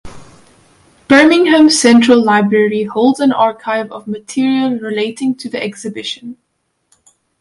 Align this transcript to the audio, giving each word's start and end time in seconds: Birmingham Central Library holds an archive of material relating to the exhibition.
Birmingham 1.07 1.69
Central 1.69 2.23
Library 2.23 2.85
holds 2.85 3.19
an 3.19 3.31
archive 3.31 3.91
of 3.91 4.07
material 4.07 4.79
relating 4.79 5.35
to 5.35 5.47
the 5.47 5.61
exhibition. 5.63 6.37